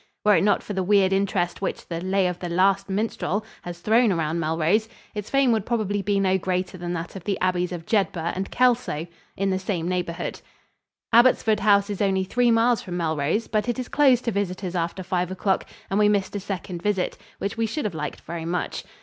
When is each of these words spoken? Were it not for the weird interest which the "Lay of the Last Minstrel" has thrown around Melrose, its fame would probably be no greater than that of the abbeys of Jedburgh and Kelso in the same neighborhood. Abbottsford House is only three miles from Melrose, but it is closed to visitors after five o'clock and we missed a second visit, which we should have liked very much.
Were 0.25 0.35
it 0.35 0.43
not 0.43 0.63
for 0.63 0.73
the 0.73 0.81
weird 0.81 1.13
interest 1.13 1.61
which 1.61 1.87
the 1.87 2.01
"Lay 2.01 2.25
of 2.25 2.39
the 2.39 2.49
Last 2.49 2.89
Minstrel" 2.89 3.45
has 3.61 3.81
thrown 3.81 4.11
around 4.11 4.39
Melrose, 4.39 4.89
its 5.13 5.29
fame 5.29 5.51
would 5.51 5.63
probably 5.63 6.01
be 6.01 6.19
no 6.19 6.39
greater 6.39 6.75
than 6.75 6.93
that 6.93 7.15
of 7.15 7.23
the 7.23 7.39
abbeys 7.39 7.71
of 7.71 7.85
Jedburgh 7.85 8.33
and 8.35 8.49
Kelso 8.49 9.05
in 9.37 9.51
the 9.51 9.59
same 9.59 9.87
neighborhood. 9.87 10.41
Abbottsford 11.13 11.59
House 11.59 11.91
is 11.91 12.01
only 12.01 12.23
three 12.23 12.49
miles 12.49 12.81
from 12.81 12.97
Melrose, 12.97 13.47
but 13.47 13.69
it 13.69 13.77
is 13.77 13.87
closed 13.89 14.25
to 14.25 14.31
visitors 14.31 14.73
after 14.73 15.03
five 15.03 15.29
o'clock 15.29 15.67
and 15.91 15.99
we 15.99 16.09
missed 16.09 16.35
a 16.35 16.39
second 16.39 16.81
visit, 16.81 17.15
which 17.37 17.55
we 17.55 17.67
should 17.67 17.85
have 17.85 17.93
liked 17.93 18.21
very 18.21 18.43
much. 18.43 18.83